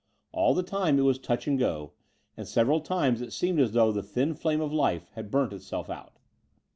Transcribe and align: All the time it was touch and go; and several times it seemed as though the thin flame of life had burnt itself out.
All 0.31 0.55
the 0.55 0.63
time 0.63 0.97
it 0.97 1.03
was 1.03 1.19
touch 1.19 1.45
and 1.47 1.59
go; 1.59 1.91
and 2.35 2.47
several 2.47 2.79
times 2.81 3.21
it 3.21 3.31
seemed 3.31 3.59
as 3.59 3.73
though 3.73 3.91
the 3.91 4.01
thin 4.01 4.33
flame 4.33 4.59
of 4.59 4.73
life 4.73 5.11
had 5.13 5.29
burnt 5.29 5.53
itself 5.53 5.91
out. 5.91 6.17